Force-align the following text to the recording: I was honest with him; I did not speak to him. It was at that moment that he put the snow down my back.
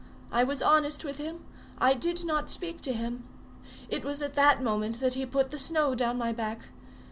I 0.31 0.43
was 0.43 0.63
honest 0.63 1.03
with 1.05 1.19
him; 1.19 1.45
I 1.77 1.93
did 1.93 2.25
not 2.25 2.49
speak 2.49 2.81
to 2.81 2.91
him. 2.93 3.23
It 3.87 4.03
was 4.03 4.19
at 4.23 4.33
that 4.33 4.59
moment 4.59 4.99
that 4.99 5.13
he 5.13 5.27
put 5.27 5.51
the 5.51 5.59
snow 5.59 5.93
down 5.93 6.17
my 6.17 6.31
back. 6.33 6.69